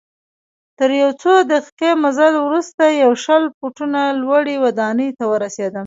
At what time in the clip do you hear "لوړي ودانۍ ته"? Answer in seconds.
4.21-5.23